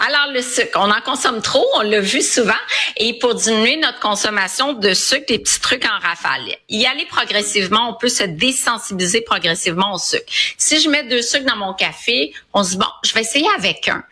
Alors, 0.06 0.32
le 0.34 0.42
sucre, 0.42 0.78
on 0.78 0.90
en 0.90 1.00
consomme 1.00 1.40
trop, 1.40 1.66
on 1.76 1.80
l'a 1.80 2.00
vu 2.00 2.20
souvent. 2.20 2.52
Et 2.98 3.18
pour 3.18 3.34
diminuer 3.34 3.78
notre 3.78 4.00
consommation 4.00 4.74
de 4.74 4.92
sucre, 4.92 5.24
des 5.28 5.38
petits 5.38 5.60
trucs 5.60 5.86
en 5.86 5.98
rafale. 6.06 6.42
Y 6.68 6.84
aller 6.84 7.06
progressivement, 7.06 7.88
on 7.88 7.94
peut 7.94 8.10
se 8.10 8.24
désensibiliser 8.24 9.22
progressivement 9.22 9.94
au 9.94 9.98
sucre. 9.98 10.26
Si 10.58 10.78
je 10.78 10.90
mets 10.90 11.04
deux 11.04 11.22
sucres 11.22 11.46
dans 11.46 11.56
mon 11.56 11.72
café, 11.72 12.34
on 12.52 12.64
se 12.64 12.72
dit, 12.72 12.76
bon, 12.76 12.86
je 13.02 13.14
vais 13.14 13.22
essayer 13.22 13.48
avec 13.56 13.88
un. 13.88 14.04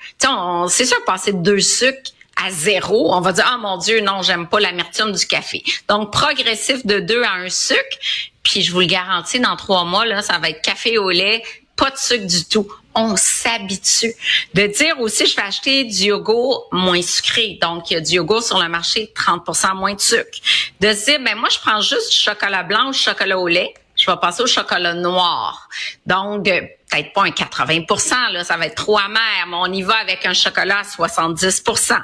C'est 0.70 0.86
sûr, 0.86 1.04
passer 1.04 1.34
de 1.34 1.42
deux 1.42 1.60
sucres 1.60 2.12
à 2.42 2.50
zéro, 2.50 3.12
on 3.12 3.20
va 3.20 3.32
dire, 3.32 3.44
ah 3.46 3.58
mon 3.58 3.76
Dieu, 3.76 4.00
non, 4.00 4.22
j'aime 4.22 4.48
pas 4.48 4.60
l'amertume 4.60 5.12
du 5.12 5.26
café. 5.26 5.62
Donc, 5.90 6.10
progressif 6.10 6.86
de 6.86 7.00
deux 7.00 7.22
à 7.22 7.32
un 7.32 7.50
sucre. 7.50 7.98
Puis, 8.42 8.62
je 8.62 8.72
vous 8.72 8.80
le 8.80 8.86
garantis, 8.86 9.40
dans 9.40 9.56
trois 9.56 9.84
mois, 9.84 10.06
là, 10.06 10.22
ça 10.22 10.38
va 10.38 10.48
être 10.48 10.62
café 10.62 10.96
au 10.96 11.10
lait, 11.10 11.42
pas 11.76 11.90
de 11.90 11.98
sucre 11.98 12.24
du 12.24 12.46
tout 12.46 12.66
on 12.98 13.16
s'habitue. 13.16 14.12
De 14.54 14.66
dire 14.66 15.00
aussi, 15.00 15.26
je 15.26 15.36
vais 15.36 15.42
acheter 15.42 15.84
du 15.84 16.04
yogourt 16.04 16.68
moins 16.72 17.00
sucré. 17.00 17.58
Donc, 17.62 17.90
il 17.90 17.94
y 17.94 17.96
a 17.96 18.00
du 18.00 18.14
yogourt 18.14 18.42
sur 18.42 18.58
le 18.58 18.68
marché, 18.68 19.12
30% 19.14 19.76
moins 19.76 19.94
de 19.94 20.00
sucre. 20.00 20.38
De 20.80 20.92
dire, 20.92 21.20
ben 21.20 21.36
moi, 21.36 21.48
je 21.50 21.58
prends 21.58 21.80
juste 21.80 22.10
du 22.10 22.18
chocolat 22.18 22.64
blanc 22.64 22.88
ou 22.88 22.92
du 22.92 22.98
chocolat 22.98 23.38
au 23.38 23.48
lait. 23.48 23.72
Je 23.96 24.08
vais 24.08 24.16
passer 24.16 24.42
au 24.42 24.46
chocolat 24.46 24.94
noir. 24.94 25.68
Donc, 26.06 26.46
euh, 26.48 26.60
peut-être 26.90 27.12
pas 27.12 27.24
un 27.24 27.30
80 27.30 28.30
là, 28.32 28.44
ça 28.44 28.56
va 28.56 28.66
être 28.66 28.76
trop 28.76 28.96
amer, 28.96 29.20
mais 29.48 29.56
on 29.56 29.72
y 29.72 29.82
va 29.82 29.96
avec 29.96 30.24
un 30.24 30.34
chocolat 30.34 30.78
à 30.78 30.82
70% 30.82 31.98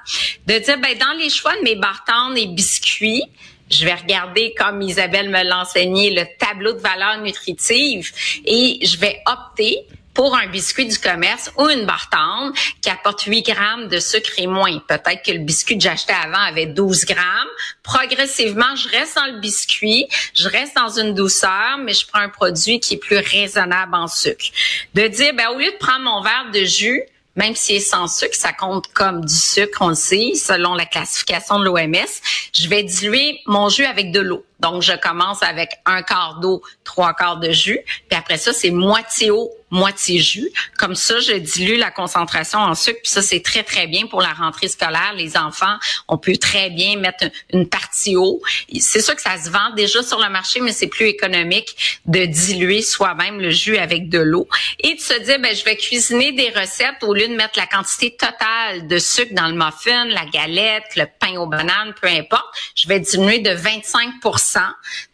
De 0.46 0.58
dire, 0.58 0.78
ben 0.78 0.98
dans 0.98 1.16
les 1.16 1.30
choix 1.30 1.56
de 1.56 1.62
mes 1.62 1.76
bartons 1.76 2.34
et 2.34 2.46
biscuits, 2.46 3.22
je 3.70 3.84
vais 3.84 3.94
regarder, 3.94 4.54
comme 4.58 4.82
Isabelle 4.82 5.30
me 5.30 5.42
l'enseignait, 5.44 6.10
le 6.10 6.24
tableau 6.38 6.72
de 6.72 6.80
valeur 6.80 7.18
nutritive 7.22 8.12
et 8.44 8.84
je 8.84 8.98
vais 8.98 9.20
opter 9.26 9.86
pour 10.14 10.36
un 10.36 10.46
biscuit 10.46 10.86
du 10.86 10.98
commerce 10.98 11.50
ou 11.58 11.68
une 11.68 11.84
bartende 11.84 12.54
qui 12.80 12.88
apporte 12.88 13.22
8 13.22 13.42
grammes 13.42 13.88
de 13.88 13.98
sucre 13.98 14.30
et 14.38 14.46
moins. 14.46 14.78
Peut-être 14.88 15.22
que 15.24 15.32
le 15.32 15.40
biscuit 15.40 15.76
que 15.76 15.82
j'achetais 15.82 16.14
avant 16.14 16.38
avait 16.38 16.66
12 16.66 17.04
grammes. 17.04 17.48
Progressivement, 17.82 18.74
je 18.76 18.88
reste 18.88 19.16
dans 19.16 19.26
le 19.26 19.40
biscuit, 19.40 20.08
je 20.34 20.48
reste 20.48 20.76
dans 20.76 20.98
une 20.98 21.14
douceur, 21.14 21.78
mais 21.78 21.92
je 21.92 22.06
prends 22.06 22.20
un 22.20 22.28
produit 22.28 22.80
qui 22.80 22.94
est 22.94 22.98
plus 22.98 23.18
raisonnable 23.18 23.94
en 23.94 24.08
sucre. 24.08 24.46
De 24.94 25.06
dire, 25.08 25.34
ben, 25.34 25.48
au 25.48 25.58
lieu 25.58 25.70
de 25.70 25.78
prendre 25.78 26.04
mon 26.04 26.22
verre 26.22 26.50
de 26.52 26.64
jus, 26.64 27.02
même 27.36 27.56
si 27.56 27.74
est 27.74 27.80
sans 27.80 28.06
sucre, 28.06 28.34
ça 28.34 28.52
compte 28.52 28.86
comme 28.92 29.24
du 29.24 29.34
sucre, 29.34 29.78
on 29.80 29.88
le 29.88 29.94
sait, 29.94 30.34
selon 30.34 30.74
la 30.74 30.86
classification 30.86 31.58
de 31.58 31.64
l'OMS. 31.64 32.20
Je 32.52 32.68
vais 32.68 32.84
diluer 32.84 33.40
mon 33.46 33.68
jus 33.68 33.84
avec 33.84 34.12
de 34.12 34.20
l'eau. 34.20 34.44
Donc, 34.64 34.80
je 34.80 34.94
commence 34.94 35.42
avec 35.42 35.72
un 35.84 36.02
quart 36.02 36.40
d'eau, 36.40 36.62
trois 36.84 37.12
quarts 37.12 37.36
de 37.36 37.50
jus. 37.50 37.80
Puis 38.08 38.18
après 38.18 38.38
ça, 38.38 38.54
c'est 38.54 38.70
moitié 38.70 39.30
eau, 39.30 39.50
moitié 39.68 40.20
jus. 40.20 40.48
Comme 40.78 40.94
ça, 40.94 41.20
je 41.20 41.34
dilue 41.34 41.76
la 41.76 41.90
concentration 41.90 42.60
en 42.60 42.74
sucre. 42.74 43.00
Puis 43.02 43.12
ça, 43.12 43.20
c'est 43.20 43.42
très, 43.42 43.62
très 43.62 43.86
bien 43.86 44.06
pour 44.06 44.22
la 44.22 44.32
rentrée 44.32 44.68
scolaire. 44.68 45.12
Les 45.16 45.36
enfants, 45.36 45.76
on 46.08 46.16
peut 46.16 46.38
très 46.38 46.70
bien 46.70 46.96
mettre 46.96 47.26
une 47.52 47.68
partie 47.68 48.16
eau. 48.16 48.40
C'est 48.80 49.02
sûr 49.02 49.14
que 49.14 49.20
ça 49.20 49.36
se 49.36 49.50
vend 49.50 49.74
déjà 49.76 50.02
sur 50.02 50.18
le 50.18 50.30
marché, 50.30 50.60
mais 50.60 50.72
c'est 50.72 50.86
plus 50.86 51.08
économique 51.08 52.00
de 52.06 52.24
diluer 52.24 52.80
soi-même 52.80 53.40
le 53.40 53.50
jus 53.50 53.76
avec 53.76 54.08
de 54.08 54.18
l'eau. 54.18 54.48
Et 54.78 54.94
de 54.94 55.00
se 55.00 55.18
dire, 55.24 55.40
ben, 55.40 55.54
je 55.54 55.64
vais 55.64 55.76
cuisiner 55.76 56.32
des 56.32 56.48
recettes 56.48 57.02
au 57.02 57.12
lieu 57.12 57.28
de 57.28 57.34
mettre 57.34 57.58
la 57.58 57.66
quantité 57.66 58.16
totale 58.16 58.86
de 58.86 58.96
sucre 58.96 59.34
dans 59.34 59.48
le 59.48 59.54
muffin, 59.54 60.06
la 60.06 60.24
galette, 60.24 60.96
le 60.96 61.04
pain 61.20 61.36
aux 61.36 61.46
bananes, 61.46 61.92
peu 62.00 62.08
importe. 62.08 62.46
Je 62.74 62.88
vais 62.88 63.00
diminuer 63.00 63.40
de 63.40 63.50
25 63.50 64.14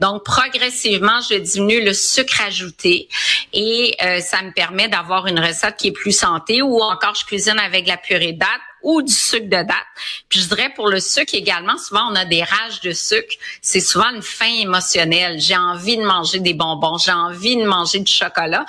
donc, 0.00 0.24
progressivement, 0.24 1.20
je 1.28 1.36
diminue 1.36 1.84
le 1.84 1.94
sucre 1.94 2.40
ajouté 2.46 3.08
et 3.52 3.96
euh, 4.02 4.20
ça 4.20 4.42
me 4.42 4.52
permet 4.52 4.88
d'avoir 4.88 5.26
une 5.26 5.40
recette 5.40 5.76
qui 5.76 5.88
est 5.88 5.92
plus 5.92 6.16
santé 6.16 6.62
ou 6.62 6.80
encore 6.80 7.14
je 7.14 7.24
cuisine 7.24 7.58
avec 7.58 7.86
la 7.86 7.96
purée 7.96 8.32
de 8.32 8.38
date 8.38 8.60
ou 8.82 9.02
du 9.02 9.12
sucre 9.12 9.46
de 9.46 9.62
date. 9.62 9.86
Puis 10.28 10.40
je 10.40 10.48
dirais 10.48 10.72
pour 10.74 10.88
le 10.88 11.00
sucre 11.00 11.34
également, 11.34 11.76
souvent 11.76 12.10
on 12.10 12.14
a 12.14 12.24
des 12.24 12.42
rages 12.42 12.80
de 12.82 12.92
sucre. 12.92 13.34
C'est 13.60 13.80
souvent 13.80 14.10
une 14.14 14.22
faim 14.22 14.52
émotionnelle. 14.60 15.38
J'ai 15.38 15.56
envie 15.56 15.96
de 15.96 16.02
manger 16.02 16.40
des 16.40 16.54
bonbons, 16.54 16.96
j'ai 16.98 17.12
envie 17.12 17.56
de 17.56 17.64
manger 17.64 18.00
du 18.00 18.10
chocolat 18.10 18.64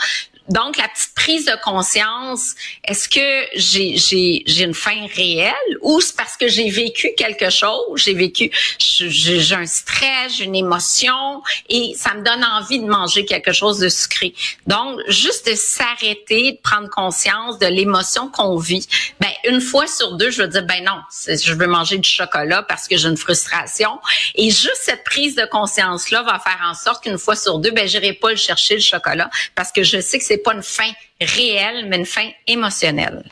donc, 0.52 0.76
la 0.76 0.90
petite 0.90 1.14
prise 1.16 1.46
de 1.46 1.54
conscience, 1.64 2.56
est-ce 2.84 3.08
que 3.08 3.48
j'ai, 3.56 3.96
j'ai, 3.96 4.44
j'ai 4.46 4.64
une 4.66 4.74
faim 4.74 5.08
réelle 5.16 5.54
ou 5.80 6.02
c'est 6.02 6.16
parce 6.18 6.36
que 6.36 6.50
j'ai 6.50 6.70
vécu 6.70 7.12
quelque 7.16 7.50
chose, 7.50 7.86
j'ai 7.96 8.14
vécu, 8.14 8.52
j'ai, 8.78 9.54
un 9.54 9.66
stress, 9.66 10.36
j'ai 10.38 10.44
une 10.44 10.56
émotion 10.56 11.42
et 11.70 11.94
ça 11.96 12.14
me 12.16 12.24
donne 12.24 12.44
envie 12.44 12.80
de 12.80 12.86
manger 12.86 13.24
quelque 13.24 13.54
chose 13.54 13.80
de 13.80 13.88
sucré. 13.88 14.34
Donc, 14.68 15.00
juste 15.08 15.50
de 15.50 15.56
s'arrêter, 15.56 16.52
de 16.52 16.58
prendre 16.62 16.90
conscience 16.90 17.58
de 17.58 17.68
l'émotion 17.68 18.28
qu'on 18.28 18.58
vit. 18.58 18.86
Ben, 19.22 19.30
une 19.46 19.62
fois 19.62 19.88
sur 19.88 20.18
deux, 20.18 20.32
je 20.32 20.42
veux 20.42 20.50
dire, 20.50 20.66
ben 20.66 20.84
non, 20.84 21.00
je 21.28 21.54
veux 21.54 21.68
manger 21.68 21.98
du 21.98 22.10
chocolat 22.10 22.64
parce 22.64 22.90
que 22.90 22.98
j'ai 22.98 23.08
une 23.08 23.16
frustration. 23.16 24.00
Et 24.36 24.50
juste 24.50 24.82
cette 24.82 25.06
prise 25.06 25.36
de 25.36 25.46
conscience-là 25.46 26.24
va 26.24 26.40
faire 26.40 26.60
en 26.66 26.74
sorte 26.74 27.04
qu'une 27.04 27.18
fois 27.18 27.38
sur 27.38 27.60
deux, 27.60 27.72
ben, 27.72 27.88
j'irai 27.88 28.12
pas 28.12 28.32
le 28.32 28.36
chercher 28.36 28.76
le 28.76 28.82
chocolat 28.82 29.30
parce 29.56 29.72
que 29.72 29.84
je 29.84 30.02
sais 30.02 30.20
que 30.20 30.26
c'est 30.26 30.41
pas 30.44 30.54
une 30.54 30.64
fin 30.64 30.92
réelle, 31.20 31.88
mais 31.88 31.98
une 31.98 32.06
fin 32.06 32.30
émotionnelle. 32.48 33.24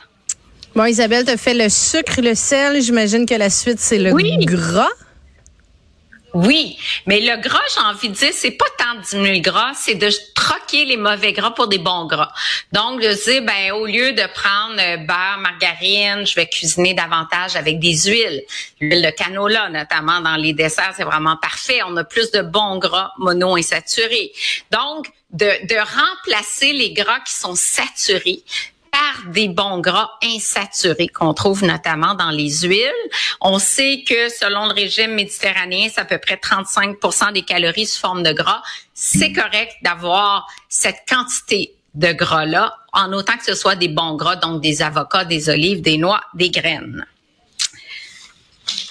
Bon, 0.74 0.84
Isabelle, 0.84 1.24
tu 1.24 1.32
as 1.32 1.36
fait 1.36 1.54
le 1.54 1.68
sucre, 1.68 2.20
le 2.20 2.34
sel. 2.34 2.80
J'imagine 2.80 3.26
que 3.26 3.34
la 3.34 3.50
suite, 3.50 3.80
c'est 3.80 3.98
le 3.98 4.12
gras. 4.44 4.88
Oui, 6.32 6.78
mais 7.06 7.20
le 7.20 7.40
gras, 7.40 7.58
j'ai 7.74 7.80
envie 7.80 8.08
de 8.08 8.14
dire, 8.14 8.30
c'est 8.32 8.52
pas 8.52 8.66
tant 8.78 8.94
de 8.94 9.04
diminuer 9.04 9.34
le 9.36 9.40
gras, 9.40 9.72
c'est 9.74 9.96
de 9.96 10.08
troquer 10.34 10.84
les 10.84 10.96
mauvais 10.96 11.32
gras 11.32 11.50
pour 11.50 11.66
des 11.66 11.78
bons 11.78 12.06
gras. 12.06 12.30
Donc, 12.72 13.00
de 13.00 13.08
dire, 13.08 13.42
ben, 13.42 13.72
au 13.72 13.86
lieu 13.86 14.12
de 14.12 14.22
prendre 14.32 14.78
euh, 14.78 14.96
beurre, 14.98 15.38
margarine, 15.40 16.24
je 16.24 16.36
vais 16.36 16.46
cuisiner 16.46 16.94
davantage 16.94 17.56
avec 17.56 17.80
des 17.80 17.96
huiles. 18.04 18.44
L'huile 18.80 19.02
de 19.02 19.10
canola, 19.10 19.70
notamment 19.70 20.20
dans 20.20 20.36
les 20.36 20.52
desserts, 20.52 20.94
c'est 20.96 21.04
vraiment 21.04 21.36
parfait. 21.36 21.80
On 21.84 21.96
a 21.96 22.04
plus 22.04 22.30
de 22.30 22.42
bons 22.42 22.78
gras 22.78 23.10
monoinsaturés. 23.18 24.30
Donc, 24.70 25.10
de, 25.32 25.66
de 25.66 25.76
remplacer 25.76 26.72
les 26.72 26.92
gras 26.92 27.20
qui 27.20 27.34
sont 27.34 27.54
saturés 27.54 28.42
par 28.90 29.30
des 29.32 29.48
bons 29.48 29.78
gras 29.80 30.10
insaturés 30.22 31.08
qu'on 31.08 31.34
trouve 31.34 31.64
notamment 31.64 32.14
dans 32.14 32.30
les 32.30 32.50
huiles. 32.62 32.90
On 33.40 33.58
sait 33.58 34.02
que 34.06 34.28
selon 34.28 34.66
le 34.66 34.72
régime 34.72 35.14
méditerranéen, 35.14 35.88
c'est 35.92 36.00
à 36.00 36.04
peu 36.04 36.18
près 36.18 36.36
35% 36.36 37.32
des 37.32 37.42
calories 37.42 37.86
sous 37.86 38.00
forme 38.00 38.22
de 38.22 38.32
gras. 38.32 38.62
C'est 38.94 39.32
correct 39.32 39.72
d'avoir 39.82 40.46
cette 40.68 41.02
quantité 41.08 41.74
de 41.94 42.12
gras-là, 42.12 42.76
en 42.92 43.12
autant 43.12 43.36
que 43.36 43.44
ce 43.44 43.54
soit 43.54 43.74
des 43.74 43.88
bons 43.88 44.14
gras, 44.14 44.36
donc 44.36 44.60
des 44.60 44.82
avocats, 44.82 45.24
des 45.24 45.48
olives, 45.48 45.80
des 45.80 45.98
noix, 45.98 46.20
des 46.34 46.50
graines. 46.50 47.04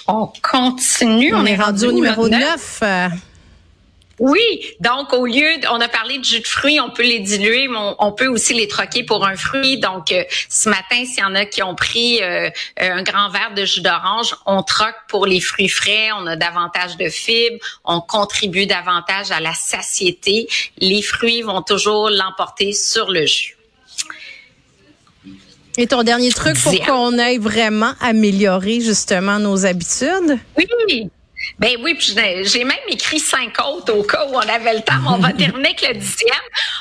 On 0.06 0.30
continue. 0.42 1.34
On, 1.34 1.46
est 1.46 1.56
rendu, 1.56 1.86
au 1.86 1.92
numéro 1.92 2.28
9. 2.28 2.82
Oui, 4.20 4.74
donc 4.80 5.14
au 5.14 5.24
lieu, 5.24 5.48
on 5.70 5.80
a 5.80 5.88
parlé 5.88 6.18
de 6.18 6.24
jus 6.24 6.40
de 6.40 6.46
fruits, 6.46 6.78
on 6.78 6.90
peut 6.90 7.02
les 7.02 7.20
diluer, 7.20 7.68
mais 7.68 7.78
on, 7.98 8.12
peut 8.12 8.26
aussi 8.26 8.52
les 8.52 8.68
troquer 8.68 9.02
pour 9.02 9.24
un 9.24 9.34
fruit. 9.34 9.78
Donc 9.78 10.12
euh, 10.12 10.24
ce 10.50 10.68
matin, 10.68 11.06
s'il 11.06 11.20
y 11.20 11.24
en 11.24 11.34
a 11.34 11.46
qui 11.46 11.62
ont 11.62 11.74
pris 11.74 12.22
euh, 12.22 12.50
un 12.76 13.02
grand 13.02 13.30
verre 13.30 13.54
de 13.56 13.64
jus 13.64 13.80
d'orange, 13.80 14.36
on 14.44 14.62
troque 14.62 14.98
pour 15.08 15.24
les 15.24 15.40
fruits 15.40 15.70
frais, 15.70 16.10
on 16.18 16.26
a 16.26 16.36
davantage 16.36 16.98
de 16.98 17.08
fibres, 17.08 17.64
on 17.86 18.02
contribue 18.02 18.66
davantage 18.66 19.30
à 19.30 19.40
la 19.40 19.54
satiété. 19.54 20.48
Les 20.76 21.00
fruits 21.00 21.40
vont 21.40 21.62
toujours 21.62 22.10
l'emporter 22.10 22.74
sur 22.74 23.10
le 23.10 23.24
jus. 23.24 23.56
Et 25.78 25.86
ton 25.86 26.02
dernier 26.02 26.30
truc 26.30 26.60
pour 26.62 26.78
qu'on 26.84 27.18
aille 27.18 27.38
vraiment 27.38 27.94
améliorer 28.02 28.82
justement 28.82 29.38
nos 29.38 29.64
habitudes? 29.64 30.38
Oui, 30.58 31.10
ben 31.58 31.76
oui, 31.82 31.94
puis 31.94 32.14
j'ai 32.44 32.64
même 32.64 32.78
écrit 32.88 33.20
cinq 33.20 33.58
autres 33.64 33.92
au 33.92 34.02
cas 34.02 34.26
où 34.26 34.34
on 34.34 34.38
avait 34.40 34.74
le 34.74 34.82
temps. 34.82 35.00
On 35.06 35.18
va 35.18 35.32
terminer 35.32 35.70
avec 35.70 35.86
le 35.86 35.94
dixième. 35.94 36.38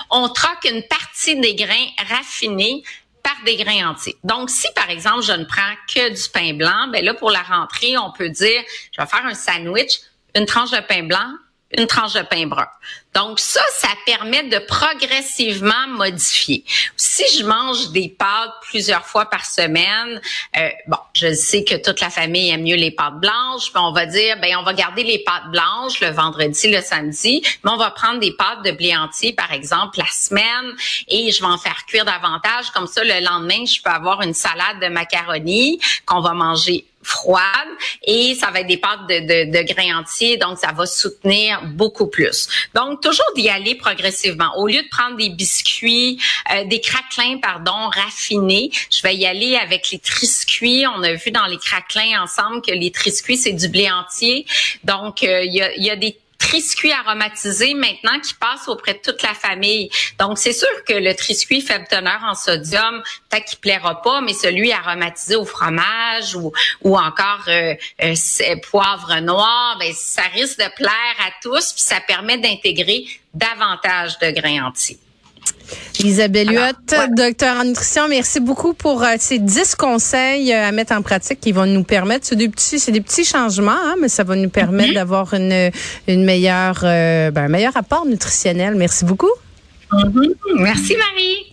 On 0.10 0.30
troque 0.30 0.66
une 0.66 0.84
partie 0.84 1.36
des 1.40 1.56
grains 1.56 1.88
raffinés 2.10 2.84
par 3.24 3.36
des 3.46 3.58
grains 3.58 3.90
entiers. 3.90 4.16
Donc, 4.24 4.50
si 4.50 4.68
par 4.76 4.90
exemple 4.90 5.24
je 5.24 5.34
ne 5.34 5.44
prends 5.44 5.74
que 5.94 6.10
du 6.10 6.30
pain 6.34 6.54
blanc, 6.54 6.88
ben 6.92 7.04
là 7.04 7.14
pour 7.14 7.32
la 7.32 7.42
rentrée, 7.42 7.98
on 7.98 8.12
peut 8.12 8.30
dire, 8.30 8.62
je 8.92 9.02
vais 9.02 9.08
faire 9.08 9.26
un 9.26 9.34
sandwich, 9.34 10.00
une 10.36 10.46
tranche 10.46 10.72
de 10.72 10.80
pain 10.80 11.04
blanc, 11.04 11.30
une 11.78 11.88
tranche 11.88 12.14
de 12.14 12.22
pain 12.22 12.48
brun. 12.48 12.68
Donc 13.14 13.40
ça, 13.40 13.62
ça 13.74 13.90
permet 14.06 14.44
de 14.44 14.60
progressivement 14.60 15.88
modifier. 15.88 16.64
Si 16.96 17.24
je 17.38 17.44
mange 17.44 17.90
des 17.90 18.10
pâtes 18.10 18.54
plusieurs 18.62 19.06
fois 19.06 19.26
par 19.26 19.46
semaine, 19.46 20.22
euh, 20.58 20.70
bon, 20.88 20.98
je 21.14 21.34
sais 21.34 21.64
que 21.64 21.76
toute 21.76 22.02
la 22.02 22.10
famille 22.10 22.50
aime 22.50 22.64
mieux 22.64 22.76
les 22.76 22.92
pâtes 22.92 23.20
blanches, 23.20 23.72
mais 23.74 23.82
on 23.82 23.92
va 23.92 24.06
dire, 24.06 24.40
ben 24.40 24.56
on 24.58 24.64
va 24.64 24.74
garder 24.74 25.04
les 25.04 25.20
pâtes 25.20 25.50
blanches 25.52 26.00
le 26.02 26.10
vendredi, 26.10 26.70
le 26.70 26.82
samedi, 26.82 27.42
mais 27.64 27.72
on 27.72 27.78
va 27.78 27.92
prendre 27.92 28.20
des 28.20 28.32
pâtes 28.32 28.64
de 28.64 28.72
blé 28.72 28.96
entier, 28.96 29.34
par 29.34 29.52
exemple, 29.52 29.98
la 29.98 30.08
semaine, 30.12 30.76
et 31.08 31.32
je 31.32 31.40
vais 31.40 31.48
en 31.48 31.58
faire 31.58 31.86
cuire 31.88 32.06
davantage. 32.06 32.70
Comme 32.74 32.88
ça, 32.88 33.04
le 33.04 33.24
lendemain, 33.26 33.66
je 33.66 33.82
peux 33.82 33.90
avoir 33.90 34.22
une 34.22 34.34
salade 34.34 34.80
de 34.82 34.88
macaroni 34.88 35.80
qu'on 36.06 36.22
va 36.22 36.34
manger 36.34 36.86
froide 37.02 37.70
et 38.04 38.36
ça 38.36 38.52
va 38.52 38.60
être 38.60 38.68
des 38.68 38.78
pâtes 38.78 39.08
de, 39.08 39.20
de, 39.20 39.52
de 39.52 39.74
grains 39.74 40.00
entiers, 40.00 40.38
donc 40.38 40.58
ça 40.58 40.72
va 40.72 40.86
soutenir 40.86 41.64
beaucoup 41.64 42.08
plus. 42.08 42.48
Donc, 42.76 43.02
toujours 43.02 43.26
d'y 43.36 43.50
aller 43.50 43.76
progressivement. 43.76 44.52
Au 44.58 44.68
lieu 44.68 44.82
de 44.82 44.90
prendre 44.90 45.18
des 45.18 45.30
biscuits, 45.30 46.22
euh, 46.54 46.66
des 46.66 46.82
craquelins, 46.82 47.40
pardon, 47.40 47.90
raffinés, 47.90 48.72
je 48.92 49.02
vais 49.02 49.16
y 49.16 49.26
aller 49.26 49.56
avec 49.56 49.92
les 49.92 50.00
triscuits. 50.00 50.86
On 50.88 51.04
a 51.04 51.14
vu 51.14 51.32
dans 51.32 51.46
les 51.46 51.58
craquelins 51.58 52.22
ensemble 52.22 52.62
que 52.62 52.72
les 52.72 52.92
triscuits, 52.92 53.38
c'est 53.38 53.54
du 53.54 53.70
blé 53.70 53.90
entier. 53.90 54.46
Donc, 54.84 55.24
euh, 55.24 55.44
il 55.44 55.54
y, 55.54 55.62
a, 55.62 55.76
y 55.78 55.90
a 55.90 55.96
des 55.96 56.18
triscuit 56.50 56.92
aromatisé 56.92 57.76
maintenant 57.76 58.20
qui 58.20 58.34
passe 58.34 58.68
auprès 58.68 58.94
de 58.94 59.00
toute 59.00 59.22
la 59.22 59.36
famille. 59.36 59.90
Donc, 60.18 60.40
c'est 60.40 60.54
sûr 60.54 60.68
que 60.88 60.94
le 60.94 61.14
triscuit 61.14 61.62
faible 61.62 61.86
teneur 61.88 62.20
en 62.24 62.34
sodium, 62.34 63.04
peut-être 63.30 63.46
qu'il 63.46 63.60
plaira 63.60 64.02
pas, 64.02 64.22
mais 64.22 64.34
celui 64.34 64.72
aromatisé 64.72 65.36
au 65.36 65.46
fromage 65.46 66.36
ou, 66.36 66.52
ou 66.82 66.98
encore 66.98 67.44
euh, 67.48 67.76
euh, 68.02 68.16
poivre 68.72 69.20
noir, 69.20 69.78
ben, 69.80 69.94
ça 69.94 70.24
risque 70.34 70.58
de 70.58 70.76
plaire 70.76 71.16
à 71.20 71.30
tous, 71.44 71.74
puis 71.74 71.84
ça 71.84 72.02
permet 72.02 72.40
d'intégrer 72.40 73.06
davantage 73.34 74.18
de 74.18 74.32
grains 74.32 74.66
entiers. 74.66 74.98
Isabelle 76.04 76.52
Huot, 76.52 77.16
docteur 77.16 77.58
en 77.58 77.66
nutrition, 77.66 78.08
merci 78.08 78.40
beaucoup 78.40 78.74
pour 78.74 79.04
euh, 79.04 79.16
ces 79.20 79.40
10 79.40 79.76
conseils 79.76 80.54
euh, 80.54 80.68
à 80.68 80.72
mettre 80.72 80.94
en 80.94 81.02
pratique 81.02 81.40
qui 81.40 81.52
vont 81.52 81.66
nous 81.66 81.84
permettre, 81.84 82.26
c'est 82.26 82.36
des 82.36 82.50
petits, 82.50 82.80
c'est 82.80 82.92
des 82.92 83.02
petits 83.02 83.26
changements, 83.26 83.72
hein, 83.72 83.96
mais 84.00 84.10
ça 84.10 84.24
va 84.24 84.36
nous 84.36 84.50
permettre 84.50 84.92
mm-hmm. 84.92 84.96
d'avoir 84.96 85.34
une, 85.34 85.72
une 86.08 86.24
meilleure, 86.24 86.82
euh, 86.84 87.32
ben, 87.32 87.46
un 87.46 87.50
meilleur 87.50 87.76
apport 87.76 88.06
nutritionnel. 88.06 88.76
Merci 88.76 89.06
beaucoup. 89.06 89.32
Mm-hmm. 89.92 90.34
Merci 90.60 90.96
Marie. 90.96 91.50